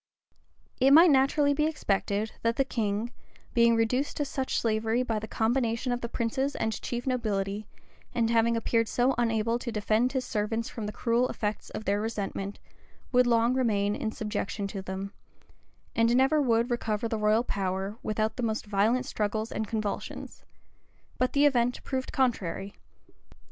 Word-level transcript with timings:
}It 0.79 0.93
might 0.93 1.11
naturally 1.11 1.53
be 1.53 1.65
expected, 1.67 2.31
that 2.41 2.55
the 2.55 2.65
king, 2.65 3.11
being 3.53 3.75
reduced 3.75 4.17
to 4.17 4.25
such 4.25 4.59
slavery 4.59 5.03
by 5.03 5.19
the 5.19 5.27
combination 5.27 5.91
of 5.91 6.01
the 6.01 6.09
princes 6.09 6.55
and 6.55 6.81
chief 6.81 7.05
nobility, 7.05 7.67
and 8.11 8.27
having 8.31 8.57
appeared 8.57 8.87
so 8.87 9.13
unable 9.19 9.59
to 9.59 9.71
defend 9.71 10.13
his 10.13 10.25
servants 10.25 10.69
from 10.69 10.87
the 10.87 10.91
cruel 10.91 11.29
effects 11.29 11.69
of 11.69 11.85
their 11.85 12.01
resentment, 12.01 12.57
would 13.11 13.27
long 13.27 13.53
remain 13.53 13.95
in 13.95 14.11
subjection 14.11 14.65
to 14.69 14.81
them; 14.81 15.13
and 15.95 16.15
never 16.15 16.41
would 16.41 16.71
recover 16.71 17.07
the 17.07 17.19
royal 17.19 17.43
power, 17.43 17.99
without 18.01 18.37
the 18.37 18.41
most 18.43 18.65
violent 18.65 19.05
struggles 19.05 19.51
and 19.51 19.67
convulsions: 19.67 20.43
but 21.19 21.33
the 21.33 21.45
event 21.45 21.79
proved 21.83 22.11
contrary. 22.11 22.73